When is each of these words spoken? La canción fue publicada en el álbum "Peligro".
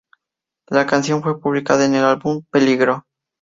La 0.71 0.87
canción 0.87 1.21
fue 1.21 1.39
publicada 1.39 1.85
en 1.85 1.93
el 1.93 2.03
álbum 2.03 2.41
"Peligro". 2.51 3.05